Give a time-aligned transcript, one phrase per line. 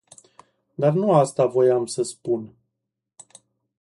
[0.77, 2.53] Dar nu asta voiam să spun.